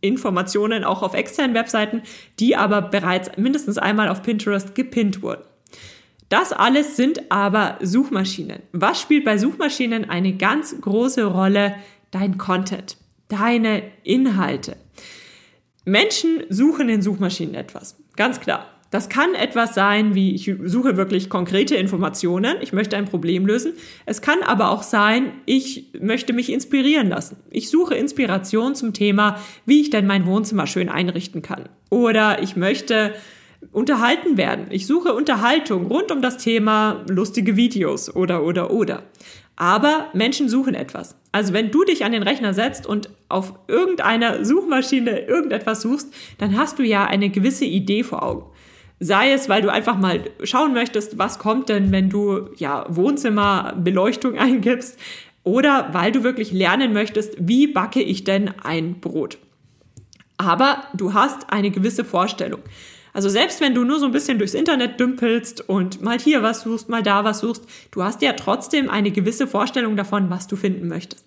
[0.00, 2.02] Informationen auch auf externen Webseiten,
[2.38, 5.42] die aber bereits mindestens einmal auf Pinterest gepinnt wurden.
[6.28, 8.60] Das alles sind aber Suchmaschinen.
[8.72, 11.76] Was spielt bei Suchmaschinen eine ganz große Rolle?
[12.10, 12.96] Dein Content,
[13.28, 14.76] deine Inhalte.
[15.84, 17.96] Menschen suchen in Suchmaschinen etwas.
[18.16, 18.66] Ganz klar.
[18.90, 23.72] Das kann etwas sein, wie ich suche wirklich konkrete Informationen, ich möchte ein Problem lösen.
[24.04, 27.36] Es kann aber auch sein, ich möchte mich inspirieren lassen.
[27.50, 31.68] Ich suche Inspiration zum Thema, wie ich denn mein Wohnzimmer schön einrichten kann.
[31.90, 33.12] Oder ich möchte
[33.72, 34.66] unterhalten werden.
[34.70, 39.02] Ich suche Unterhaltung rund um das Thema lustige Videos oder oder oder.
[39.56, 41.16] Aber Menschen suchen etwas.
[41.32, 46.56] Also wenn du dich an den Rechner setzt und auf irgendeiner Suchmaschine irgendetwas suchst, dann
[46.58, 48.44] hast du ja eine gewisse Idee vor Augen.
[49.00, 54.38] Sei es, weil du einfach mal schauen möchtest, was kommt denn, wenn du ja Wohnzimmerbeleuchtung
[54.38, 54.98] eingibst,
[55.46, 59.38] oder weil du wirklich lernen möchtest, wie backe ich denn ein Brot.
[60.38, 62.60] Aber du hast eine gewisse Vorstellung.
[63.16, 66.60] Also selbst wenn du nur so ein bisschen durchs Internet dümpelst und mal hier was
[66.60, 70.56] suchst, mal da was suchst, du hast ja trotzdem eine gewisse Vorstellung davon, was du
[70.56, 71.24] finden möchtest.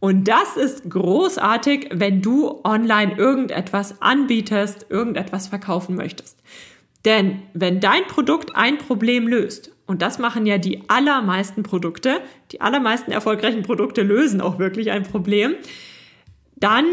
[0.00, 6.38] Und das ist großartig, wenn du online irgendetwas anbietest, irgendetwas verkaufen möchtest.
[7.06, 12.20] Denn wenn dein Produkt ein Problem löst, und das machen ja die allermeisten Produkte,
[12.52, 15.54] die allermeisten erfolgreichen Produkte lösen auch wirklich ein Problem,
[16.56, 16.84] dann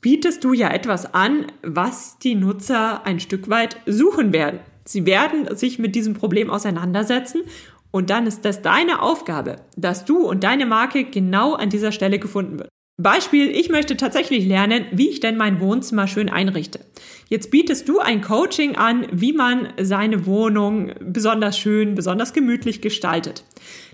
[0.00, 4.60] bietest du ja etwas an, was die Nutzer ein Stück weit suchen werden.
[4.84, 7.42] Sie werden sich mit diesem Problem auseinandersetzen
[7.90, 12.18] und dann ist das deine Aufgabe, dass du und deine Marke genau an dieser Stelle
[12.18, 12.68] gefunden wird.
[13.00, 16.80] Beispiel, ich möchte tatsächlich lernen, wie ich denn mein Wohnzimmer schön einrichte.
[17.28, 23.44] Jetzt bietest du ein Coaching an, wie man seine Wohnung besonders schön, besonders gemütlich gestaltet.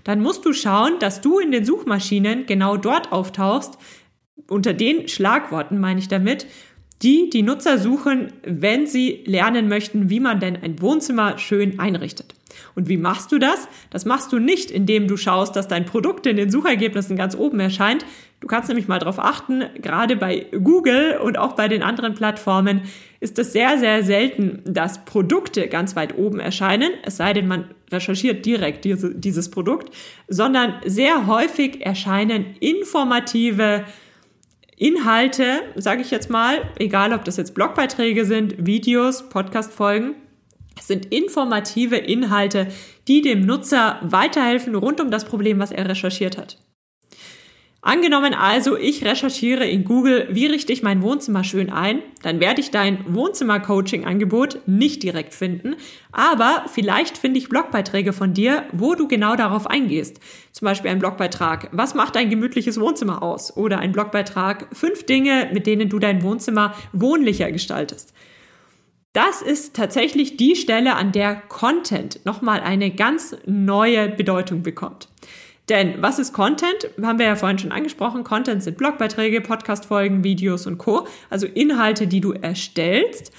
[0.05, 3.77] Dann musst du schauen, dass du in den Suchmaschinen genau dort auftauchst,
[4.47, 6.47] unter den Schlagworten meine ich damit,
[7.01, 12.33] die die Nutzer suchen, wenn sie lernen möchten, wie man denn ein Wohnzimmer schön einrichtet.
[12.73, 13.67] Und wie machst du das?
[13.89, 17.59] Das machst du nicht, indem du schaust, dass dein Produkt in den Suchergebnissen ganz oben
[17.59, 18.05] erscheint.
[18.39, 22.81] Du kannst nämlich mal darauf achten, gerade bei Google und auch bei den anderen Plattformen
[23.19, 27.69] ist es sehr, sehr selten, dass Produkte ganz weit oben erscheinen, es sei denn, man
[27.91, 29.93] recherchiert direkt diese, dieses Produkt,
[30.27, 33.85] sondern sehr häufig erscheinen informative
[34.77, 40.15] Inhalte, sage ich jetzt mal, egal ob das jetzt Blogbeiträge sind, Videos, Podcast-Folgen,
[40.81, 42.67] sind informative Inhalte,
[43.07, 46.57] die dem Nutzer weiterhelfen rund um das Problem, was er recherchiert hat.
[47.85, 52.59] Angenommen also, ich recherchiere in Google, wie richte ich mein Wohnzimmer schön ein, dann werde
[52.59, 55.75] ich dein Wohnzimmer-Coaching-Angebot nicht direkt finden,
[56.11, 60.19] aber vielleicht finde ich Blogbeiträge von dir, wo du genau darauf eingehst.
[60.51, 63.55] Zum Beispiel ein Blogbeitrag, was macht dein gemütliches Wohnzimmer aus?
[63.55, 68.15] Oder ein Blogbeitrag, fünf Dinge, mit denen du dein Wohnzimmer wohnlicher gestaltest.
[69.13, 75.07] Das ist tatsächlich die Stelle, an der Content nochmal eine ganz neue Bedeutung bekommt.
[75.69, 76.89] Denn was ist Content?
[77.01, 78.23] Haben wir ja vorhin schon angesprochen.
[78.23, 81.07] Content sind Blogbeiträge, Podcastfolgen, Videos und Co.
[81.29, 83.31] Also Inhalte, die du erstellst.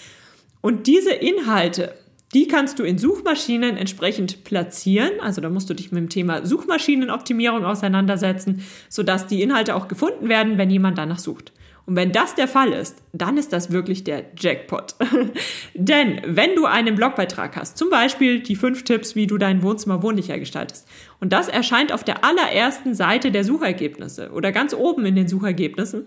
[0.61, 1.95] Und diese Inhalte,
[2.35, 5.21] die kannst du in Suchmaschinen entsprechend platzieren.
[5.21, 10.29] Also da musst du dich mit dem Thema Suchmaschinenoptimierung auseinandersetzen, sodass die Inhalte auch gefunden
[10.29, 11.53] werden, wenn jemand danach sucht.
[11.87, 14.97] Und wenn das der Fall ist, dann ist das wirklich der Jackpot.
[15.75, 20.03] Denn wenn du einen Blogbeitrag hast, zum Beispiel die fünf Tipps, wie du dein Wohnzimmer
[20.03, 20.89] wohnlicher gestaltest,
[21.21, 26.07] und das erscheint auf der allerersten Seite der Suchergebnisse oder ganz oben in den Suchergebnissen,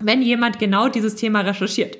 [0.00, 1.96] wenn jemand genau dieses Thema recherchiert,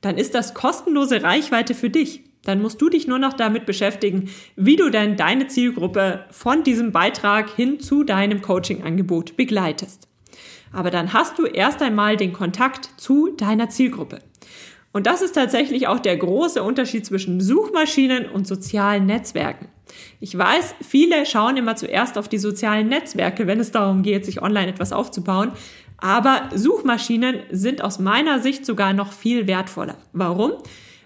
[0.00, 2.24] dann ist das kostenlose Reichweite für dich.
[2.42, 6.92] Dann musst du dich nur noch damit beschäftigen, wie du denn deine Zielgruppe von diesem
[6.92, 10.08] Beitrag hin zu deinem Coaching-Angebot begleitest.
[10.72, 14.18] Aber dann hast du erst einmal den Kontakt zu deiner Zielgruppe.
[14.92, 19.68] Und das ist tatsächlich auch der große Unterschied zwischen Suchmaschinen und sozialen Netzwerken.
[20.20, 24.42] Ich weiß, viele schauen immer zuerst auf die sozialen Netzwerke, wenn es darum geht, sich
[24.42, 25.52] online etwas aufzubauen.
[25.98, 29.96] Aber Suchmaschinen sind aus meiner Sicht sogar noch viel wertvoller.
[30.12, 30.52] Warum?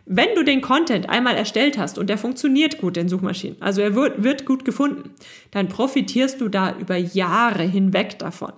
[0.06, 3.94] Wenn du den Content einmal erstellt hast und der funktioniert gut in Suchmaschinen, also er
[3.94, 5.10] wird, wird gut gefunden,
[5.52, 8.52] dann profitierst du da über Jahre hinweg davon.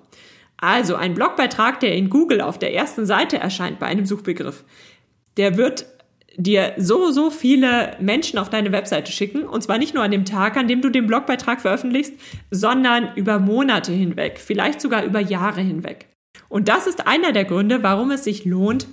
[0.63, 4.63] Also ein Blogbeitrag, der in Google auf der ersten Seite erscheint bei einem Suchbegriff,
[5.37, 5.87] der wird
[6.37, 9.43] dir so, so viele Menschen auf deine Webseite schicken.
[9.43, 12.15] Und zwar nicht nur an dem Tag, an dem du den Blogbeitrag veröffentlichst,
[12.53, 16.07] sondern über Monate hinweg, vielleicht sogar über Jahre hinweg.
[16.49, 18.87] Und das ist einer der Gründe, warum es sich lohnt,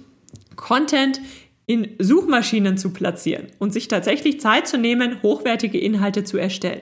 [0.55, 1.21] Content
[1.67, 6.81] in Suchmaschinen zu platzieren und sich tatsächlich Zeit zu nehmen, hochwertige Inhalte zu erstellen.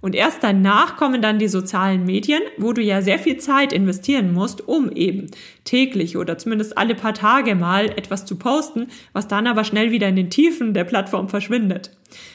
[0.00, 4.32] Und erst danach kommen dann die sozialen Medien, wo du ja sehr viel Zeit investieren
[4.32, 5.26] musst, um eben
[5.64, 10.08] täglich oder zumindest alle paar Tage mal etwas zu posten, was dann aber schnell wieder
[10.08, 11.90] in den Tiefen der Plattform verschwindet.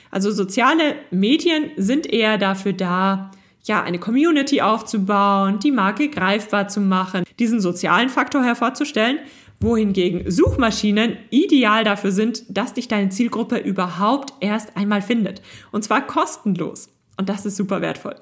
[0.09, 3.31] Also soziale Medien sind eher dafür da,
[3.63, 9.19] ja, eine Community aufzubauen, die Marke greifbar zu machen, diesen sozialen Faktor hervorzustellen,
[9.61, 15.41] wohingegen Suchmaschinen ideal dafür sind, dass dich deine Zielgruppe überhaupt erst einmal findet.
[15.71, 16.89] Und zwar kostenlos.
[17.17, 18.15] Und das ist super wertvoll.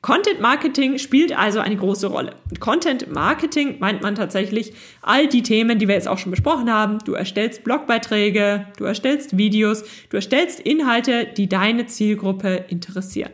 [0.00, 2.36] Content Marketing spielt also eine große Rolle.
[2.60, 6.98] Content Marketing meint man tatsächlich all die Themen, die wir jetzt auch schon besprochen haben.
[7.04, 13.32] Du erstellst Blogbeiträge, du erstellst Videos, du erstellst Inhalte, die deine Zielgruppe interessieren.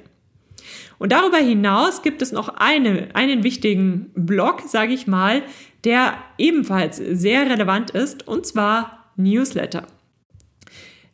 [0.98, 5.42] Und darüber hinaus gibt es noch eine, einen wichtigen Block, sage ich mal,
[5.85, 9.87] der ebenfalls sehr relevant ist, und zwar Newsletter.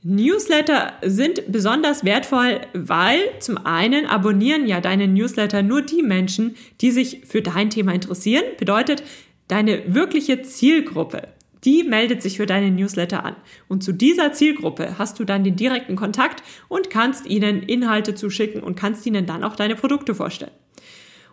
[0.03, 6.91] Newsletter sind besonders wertvoll, weil zum einen abonnieren ja deine Newsletter nur die Menschen, die
[6.91, 8.45] sich für dein Thema interessieren.
[8.59, 9.03] Bedeutet,
[9.49, 11.29] deine wirkliche Zielgruppe,
[11.65, 13.37] die meldet sich für deine Newsletter an.
[13.69, 18.63] Und zu dieser Zielgruppe hast du dann den direkten Kontakt und kannst ihnen Inhalte zuschicken
[18.63, 20.53] und kannst ihnen dann auch deine Produkte vorstellen.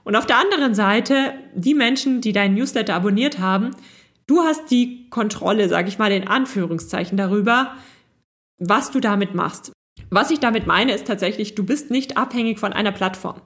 [0.04, 3.72] Und auf der anderen Seite, die Menschen, die deinen Newsletter abonniert haben,
[4.26, 7.78] du hast die Kontrolle, sage ich mal in Anführungszeichen, darüber,
[8.60, 9.72] was du damit machst.
[10.10, 13.42] Was ich damit meine, ist tatsächlich, du bist nicht abhängig von einer Plattform.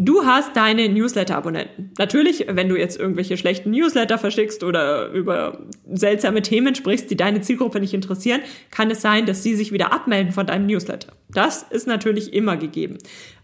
[0.00, 1.90] Du hast deine Newsletter-Abonnenten.
[1.98, 7.40] Natürlich, wenn du jetzt irgendwelche schlechten Newsletter verschickst oder über seltsame Themen sprichst, die deine
[7.40, 11.14] Zielgruppe nicht interessieren, kann es sein, dass sie sich wieder abmelden von deinem Newsletter.
[11.30, 12.98] Das ist natürlich immer gegeben.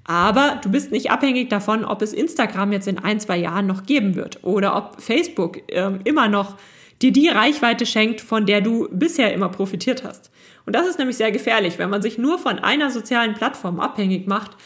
[0.05, 3.85] Aber du bist nicht abhängig davon, ob es Instagram jetzt in ein, zwei Jahren noch
[3.85, 6.57] geben wird oder ob Facebook äh, immer noch
[7.03, 10.31] dir die Reichweite schenkt, von der du bisher immer profitiert hast.
[10.67, 14.27] Und das ist nämlich sehr gefährlich, wenn man sich nur von einer sozialen Plattform abhängig
[14.27, 14.57] macht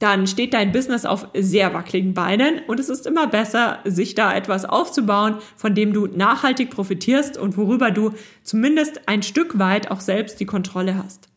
[0.00, 4.34] dann steht dein Business auf sehr wackeligen Beinen und es ist immer besser, sich da
[4.34, 10.00] etwas aufzubauen, von dem du nachhaltig profitierst und worüber du zumindest ein Stück weit auch
[10.00, 11.28] selbst die Kontrolle hast.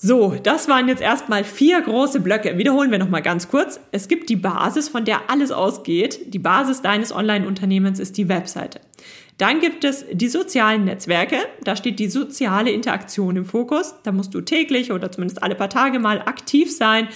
[0.00, 2.58] So, das waren jetzt erstmal vier große Blöcke.
[2.58, 3.80] Wiederholen wir nochmal ganz kurz.
[3.90, 6.34] Es gibt die Basis, von der alles ausgeht.
[6.34, 8.80] Die Basis deines Online-Unternehmens ist die Webseite.
[9.38, 11.36] Dann gibt es die sozialen Netzwerke.
[11.62, 13.94] Da steht die soziale Interaktion im Fokus.
[14.02, 17.08] Da musst du täglich oder zumindest alle paar Tage mal aktiv sein.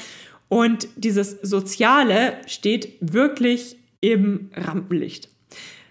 [0.49, 5.29] Und dieses Soziale steht wirklich im Rampenlicht.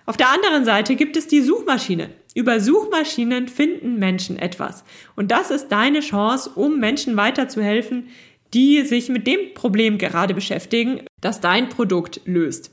[0.05, 2.09] Auf der anderen Seite gibt es die Suchmaschine.
[2.33, 4.85] Über Suchmaschinen finden Menschen etwas.
[5.15, 8.07] Und das ist deine Chance, um Menschen weiterzuhelfen,
[8.53, 12.71] die sich mit dem Problem gerade beschäftigen, das dein Produkt löst.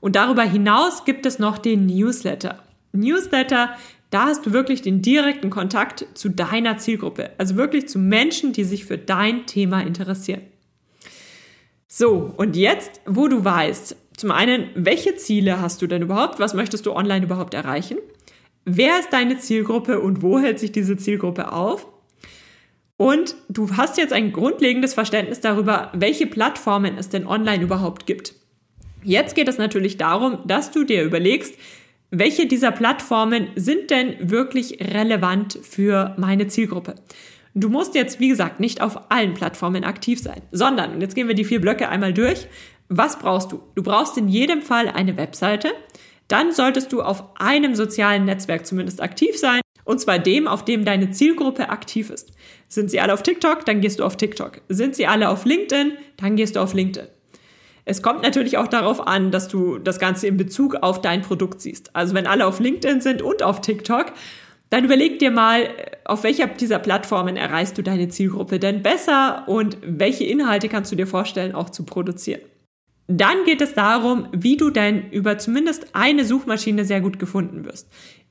[0.00, 2.65] Und darüber hinaus gibt es noch den Newsletter.
[2.98, 3.70] Newsletter,
[4.10, 8.64] da hast du wirklich den direkten Kontakt zu deiner Zielgruppe, also wirklich zu Menschen, die
[8.64, 10.42] sich für dein Thema interessieren.
[11.88, 16.40] So, und jetzt, wo du weißt, zum einen, welche Ziele hast du denn überhaupt?
[16.40, 17.98] Was möchtest du online überhaupt erreichen?
[18.64, 21.86] Wer ist deine Zielgruppe und wo hält sich diese Zielgruppe auf?
[22.96, 28.34] Und du hast jetzt ein grundlegendes Verständnis darüber, welche Plattformen es denn online überhaupt gibt.
[29.02, 31.54] Jetzt geht es natürlich darum, dass du dir überlegst,
[32.10, 36.94] welche dieser Plattformen sind denn wirklich relevant für meine Zielgruppe.
[37.54, 41.26] Du musst jetzt, wie gesagt, nicht auf allen Plattformen aktiv sein, sondern, und jetzt gehen
[41.26, 42.46] wir die vier Blöcke einmal durch,
[42.88, 43.62] was brauchst du?
[43.74, 45.72] Du brauchst in jedem Fall eine Webseite.
[46.28, 49.60] Dann solltest du auf einem sozialen Netzwerk zumindest aktiv sein.
[49.84, 52.32] Und zwar dem, auf dem deine Zielgruppe aktiv ist.
[52.68, 54.60] Sind sie alle auf TikTok, dann gehst du auf TikTok.
[54.68, 57.08] Sind sie alle auf LinkedIn, dann gehst du auf LinkedIn.
[57.88, 61.60] Es kommt natürlich auch darauf an, dass du das Ganze in Bezug auf dein Produkt
[61.60, 61.94] siehst.
[61.94, 64.12] Also wenn alle auf LinkedIn sind und auf TikTok,
[64.70, 65.68] dann überleg dir mal,
[66.04, 70.96] auf welcher dieser Plattformen erreichst du deine Zielgruppe denn besser und welche Inhalte kannst du
[70.96, 72.40] dir vorstellen, auch zu produzieren.
[73.06, 77.88] Dann geht es darum, wie du denn über zumindest eine Suchmaschine sehr gut gefunden wirst.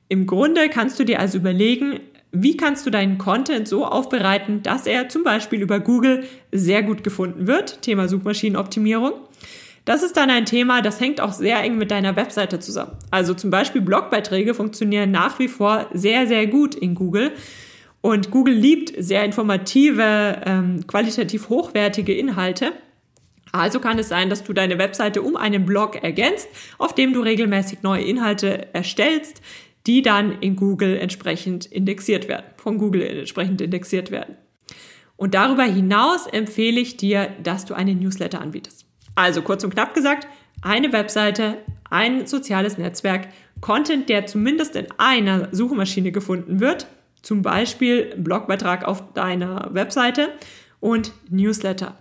[0.08, 4.86] Im Grunde kannst du dir also überlegen, wie kannst du deinen Content so aufbereiten, dass
[4.86, 7.80] er zum Beispiel über Google sehr gut gefunden wird.
[7.80, 9.12] Thema Suchmaschinenoptimierung.
[9.86, 12.98] Das ist dann ein Thema, das hängt auch sehr eng mit deiner Webseite zusammen.
[13.12, 17.30] Also zum Beispiel Blogbeiträge funktionieren nach wie vor sehr, sehr gut in Google.
[18.00, 22.72] Und Google liebt sehr informative, ähm, qualitativ hochwertige Inhalte.
[23.52, 27.20] Also kann es sein, dass du deine Webseite um einen Blog ergänzt, auf dem du
[27.20, 29.40] regelmäßig neue Inhalte erstellst,
[29.86, 34.36] die dann in Google entsprechend indexiert werden, von Google entsprechend indexiert werden.
[35.14, 38.85] Und darüber hinaus empfehle ich dir, dass du einen Newsletter anbietest.
[39.16, 40.28] Also kurz und knapp gesagt,
[40.62, 41.58] eine Webseite,
[41.90, 43.28] ein soziales Netzwerk,
[43.60, 46.86] Content, der zumindest in einer Suchmaschine gefunden wird,
[47.22, 50.28] zum Beispiel Blogbeitrag auf deiner Webseite
[50.78, 51.96] und Newsletter.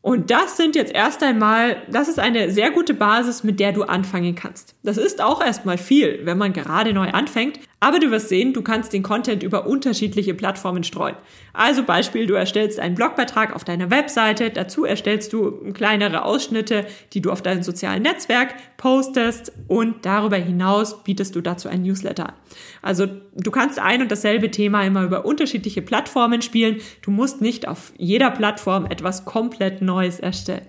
[0.00, 3.82] Und das sind jetzt erst einmal, das ist eine sehr gute Basis, mit der du
[3.82, 4.76] anfangen kannst.
[4.82, 8.62] Das ist auch erstmal viel, wenn man gerade neu anfängt, aber du wirst sehen, du
[8.62, 11.14] kannst den Content über unterschiedliche Plattformen streuen.
[11.52, 17.20] Also Beispiel, du erstellst einen Blogbeitrag auf deiner Webseite, dazu erstellst du kleinere Ausschnitte, die
[17.20, 22.34] du auf deinem sozialen Netzwerk postest und darüber hinaus bietest du dazu ein Newsletter an.
[22.82, 26.80] Also du kannst ein und dasselbe Thema immer über unterschiedliche Plattformen spielen.
[27.02, 30.66] Du musst nicht auf jeder Plattform etwas komplett Neues erstellen.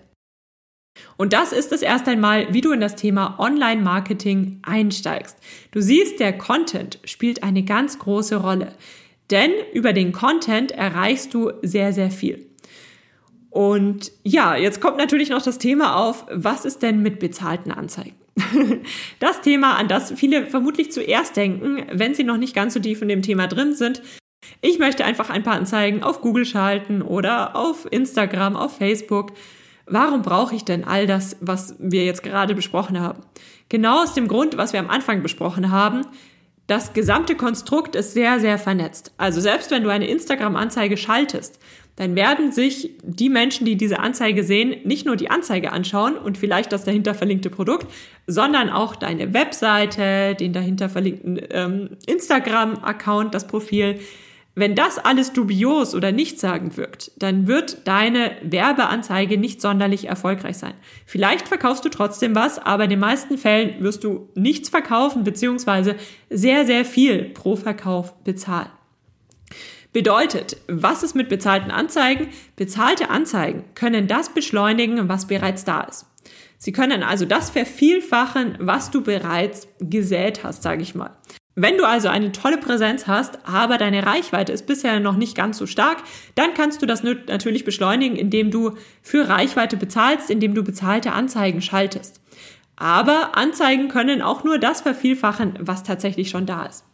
[1.17, 5.37] Und das ist es erst einmal, wie du in das Thema Online-Marketing einsteigst.
[5.71, 8.73] Du siehst, der Content spielt eine ganz große Rolle.
[9.29, 12.45] Denn über den Content erreichst du sehr, sehr viel.
[13.49, 18.15] Und ja, jetzt kommt natürlich noch das Thema auf, was ist denn mit bezahlten Anzeigen?
[19.19, 23.01] Das Thema, an das viele vermutlich zuerst denken, wenn sie noch nicht ganz so tief
[23.01, 24.01] in dem Thema drin sind.
[24.61, 29.33] Ich möchte einfach ein paar Anzeigen auf Google schalten oder auf Instagram, auf Facebook.
[29.89, 33.21] Warum brauche ich denn all das, was wir jetzt gerade besprochen haben?
[33.69, 36.01] Genau aus dem Grund, was wir am Anfang besprochen haben.
[36.67, 39.11] Das gesamte Konstrukt ist sehr, sehr vernetzt.
[39.17, 41.59] Also selbst wenn du eine Instagram-Anzeige schaltest,
[41.95, 46.37] dann werden sich die Menschen, die diese Anzeige sehen, nicht nur die Anzeige anschauen und
[46.37, 47.87] vielleicht das dahinter verlinkte Produkt,
[48.25, 53.99] sondern auch deine Webseite, den dahinter verlinkten ähm, Instagram-Account, das Profil.
[54.59, 60.73] Wenn das alles dubios oder nichtssagend wirkt, dann wird deine Werbeanzeige nicht sonderlich erfolgreich sein.
[61.05, 65.95] Vielleicht verkaufst du trotzdem was, aber in den meisten Fällen wirst du nichts verkaufen beziehungsweise
[66.29, 68.67] sehr, sehr viel pro Verkauf bezahlen.
[69.93, 72.27] Bedeutet, was ist mit bezahlten Anzeigen?
[72.57, 76.05] Bezahlte Anzeigen können das beschleunigen, was bereits da ist.
[76.57, 81.15] Sie können also das vervielfachen, was du bereits gesät hast, sage ich mal.
[81.61, 85.57] Wenn du also eine tolle Präsenz hast, aber deine Reichweite ist bisher noch nicht ganz
[85.57, 85.97] so stark,
[86.35, 91.61] dann kannst du das natürlich beschleunigen, indem du für Reichweite bezahlst, indem du bezahlte Anzeigen
[91.61, 92.21] schaltest.
[92.77, 96.85] Aber Anzeigen können auch nur das vervielfachen, was tatsächlich schon da ist.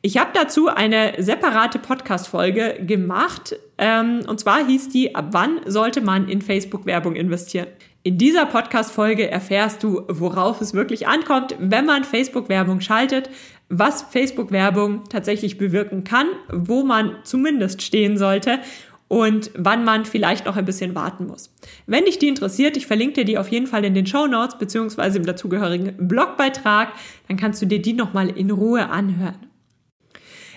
[0.00, 3.56] Ich habe dazu eine separate Podcast-Folge gemacht.
[3.78, 7.66] Ähm, und zwar hieß die, ab wann sollte man in Facebook-Werbung investieren?
[8.06, 13.30] In dieser Podcast-Folge erfährst du, worauf es wirklich ankommt, wenn man Facebook-Werbung schaltet,
[13.68, 18.60] was Facebook-Werbung tatsächlich bewirken kann, wo man zumindest stehen sollte
[19.08, 21.54] und wann man vielleicht noch ein bisschen warten muss.
[21.86, 24.58] Wenn dich die interessiert, ich verlinke dir die auf jeden Fall in den Show Notes
[24.58, 26.92] beziehungsweise im dazugehörigen Blogbeitrag,
[27.28, 29.46] dann kannst du dir die nochmal in Ruhe anhören.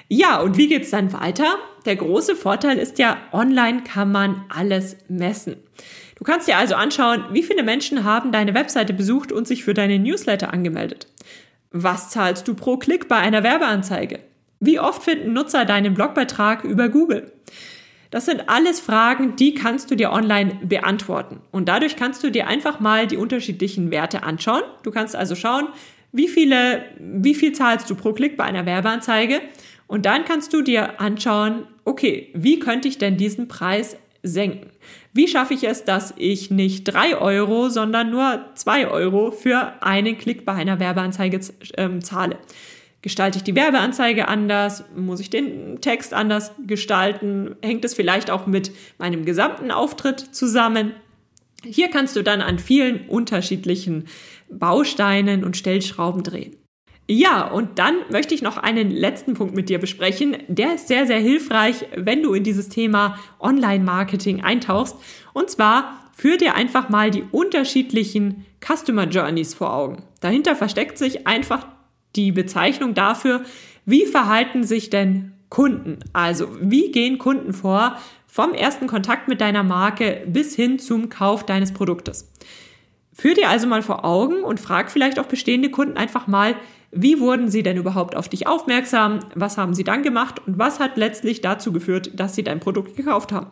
[0.10, 1.56] Ja, und wie geht's dann weiter?
[1.86, 5.58] Der große Vorteil ist ja, online kann man alles messen.
[6.16, 9.74] Du kannst dir also anschauen, wie viele Menschen haben deine Webseite besucht und sich für
[9.74, 11.08] deine Newsletter angemeldet.
[11.72, 14.20] Was zahlst du pro Klick bei einer Werbeanzeige?
[14.60, 17.32] Wie oft finden Nutzer deinen Blogbeitrag über Google?
[18.10, 21.42] Das sind alles Fragen, die kannst du dir online beantworten.
[21.52, 24.64] Und dadurch kannst du dir einfach mal die unterschiedlichen Werte anschauen.
[24.84, 25.68] Du kannst also schauen,
[26.14, 29.42] wie viele, wie viel zahlst du pro Klick bei einer Werbeanzeige
[29.88, 34.70] und dann kannst du dir anschauen, okay, wie könnte ich denn diesen Preis senken?
[35.18, 40.16] Wie schaffe ich es, dass ich nicht drei Euro, sondern nur zwei Euro für einen
[40.16, 41.40] Klick bei einer Werbeanzeige
[41.74, 42.38] äh, zahle?
[43.02, 44.84] Gestalte ich die Werbeanzeige anders?
[44.96, 47.56] Muss ich den Text anders gestalten?
[47.64, 50.92] Hängt es vielleicht auch mit meinem gesamten Auftritt zusammen?
[51.64, 54.06] Hier kannst du dann an vielen unterschiedlichen
[54.52, 56.56] Bausteinen und Stellschrauben drehen.
[57.10, 60.38] Ja, und dann möchte ich noch einen letzten Punkt mit dir besprechen.
[60.50, 64.98] Der ist sehr, sehr hilfreich, wenn du in dieses Thema Online-Marketing eintauchst.
[65.32, 70.04] Und zwar führ dir einfach mal die unterschiedlichen Customer Journeys vor Augen.
[70.20, 71.68] Dahinter versteckt sich einfach
[72.18, 73.44] die Bezeichnung dafür,
[73.86, 76.00] wie verhalten sich denn Kunden?
[76.12, 81.46] Also, wie gehen Kunden vor vom ersten Kontakt mit deiner Marke bis hin zum Kauf
[81.46, 82.30] deines Produktes?
[83.14, 86.56] Führ dir also mal vor Augen und frag vielleicht auch bestehende Kunden einfach mal,
[86.92, 89.20] wie wurden sie denn überhaupt auf dich aufmerksam?
[89.36, 90.42] Was haben sie dann gemacht?
[90.48, 93.52] Und was hat letztlich dazu geführt, dass sie dein Produkt gekauft haben?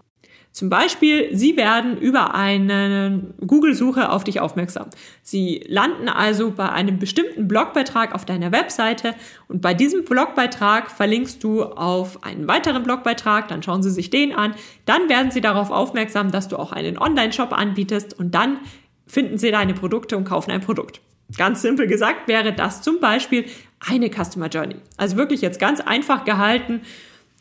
[0.56, 4.90] Zum Beispiel, Sie werden über eine Google-Suche auf dich aufmerksam.
[5.22, 9.16] Sie landen also bei einem bestimmten Blogbeitrag auf deiner Webseite
[9.50, 14.34] und bei diesem Blogbeitrag verlinkst du auf einen weiteren Blogbeitrag, dann schauen Sie sich den
[14.34, 14.56] an,
[14.86, 18.60] dann werden Sie darauf aufmerksam, dass du auch einen Online-Shop anbietest und dann
[19.08, 21.02] finden Sie deine Produkte und kaufen ein Produkt.
[21.38, 23.46] Ganz simpel gesagt wäre das zum Beispiel
[23.80, 24.76] eine Customer Journey.
[24.98, 26.82] Also wirklich jetzt ganz einfach gehalten.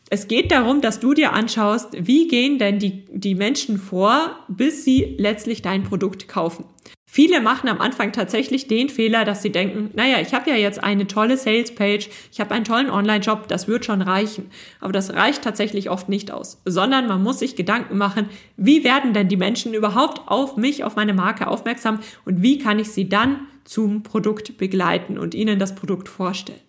[0.09, 4.83] Es geht darum, dass du dir anschaust, wie gehen denn die, die Menschen vor, bis
[4.83, 6.65] sie letztlich dein Produkt kaufen.
[7.07, 10.83] Viele machen am Anfang tatsächlich den Fehler, dass sie denken, naja, ich habe ja jetzt
[10.83, 14.51] eine tolle Sales-Page, ich habe einen tollen Online-Job, das wird schon reichen.
[14.81, 18.27] Aber das reicht tatsächlich oft nicht aus, sondern man muss sich Gedanken machen,
[18.57, 22.79] wie werden denn die Menschen überhaupt auf mich, auf meine Marke aufmerksam und wie kann
[22.79, 26.61] ich sie dann zum Produkt begleiten und ihnen das Produkt vorstellen.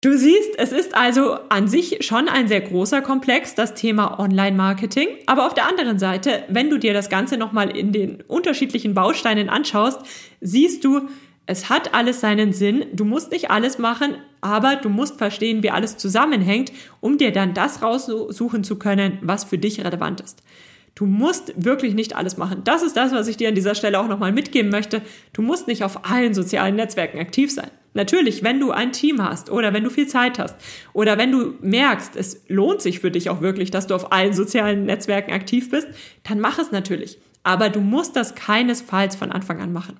[0.00, 5.08] Du siehst, es ist also an sich schon ein sehr großer Komplex, das Thema Online-Marketing.
[5.26, 9.48] Aber auf der anderen Seite, wenn du dir das Ganze nochmal in den unterschiedlichen Bausteinen
[9.48, 10.00] anschaust,
[10.40, 11.08] siehst du,
[11.46, 12.86] es hat alles seinen Sinn.
[12.92, 17.54] Du musst nicht alles machen, aber du musst verstehen, wie alles zusammenhängt, um dir dann
[17.54, 20.44] das raussuchen zu können, was für dich relevant ist.
[20.98, 22.62] Du musst wirklich nicht alles machen.
[22.64, 25.00] Das ist das, was ich dir an dieser Stelle auch nochmal mitgeben möchte.
[25.32, 27.70] Du musst nicht auf allen sozialen Netzwerken aktiv sein.
[27.94, 30.56] Natürlich, wenn du ein Team hast oder wenn du viel Zeit hast
[30.94, 34.32] oder wenn du merkst, es lohnt sich für dich auch wirklich, dass du auf allen
[34.32, 35.86] sozialen Netzwerken aktiv bist,
[36.28, 37.20] dann mach es natürlich.
[37.44, 39.98] Aber du musst das keinesfalls von Anfang an machen.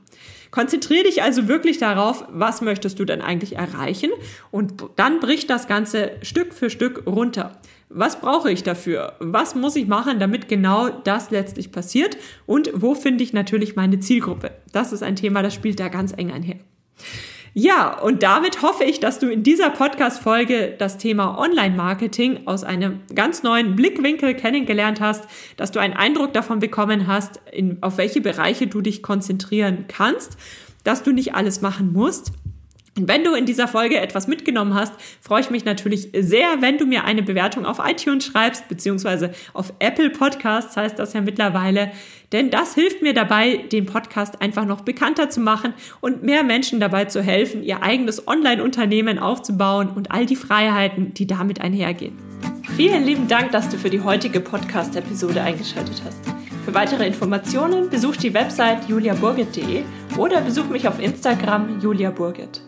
[0.50, 4.10] Konzentriere dich also wirklich darauf, was möchtest du denn eigentlich erreichen
[4.50, 7.58] und dann bricht das Ganze Stück für Stück runter.
[7.90, 9.14] Was brauche ich dafür?
[9.18, 12.18] Was muss ich machen, damit genau das letztlich passiert?
[12.44, 14.50] Und wo finde ich natürlich meine Zielgruppe?
[14.72, 16.58] Das ist ein Thema, das spielt da ganz eng einher.
[17.60, 23.00] Ja, und damit hoffe ich, dass du in dieser Podcast-Folge das Thema Online-Marketing aus einem
[23.16, 25.24] ganz neuen Blickwinkel kennengelernt hast,
[25.56, 30.36] dass du einen Eindruck davon bekommen hast, in, auf welche Bereiche du dich konzentrieren kannst,
[30.84, 32.30] dass du nicht alles machen musst
[33.06, 36.86] wenn du in dieser Folge etwas mitgenommen hast, freue ich mich natürlich sehr, wenn du
[36.86, 41.92] mir eine Bewertung auf iTunes schreibst, beziehungsweise auf Apple Podcasts heißt das ja mittlerweile.
[42.32, 46.80] Denn das hilft mir dabei, den Podcast einfach noch bekannter zu machen und mehr Menschen
[46.80, 52.18] dabei zu helfen, ihr eigenes Online-Unternehmen aufzubauen und all die Freiheiten, die damit einhergehen.
[52.76, 56.20] Vielen lieben Dank, dass du für die heutige Podcast-Episode eingeschaltet hast.
[56.64, 59.84] Für weitere Informationen besuch die Website juliaburgit.de
[60.18, 62.67] oder besuch mich auf Instagram juliaburgit.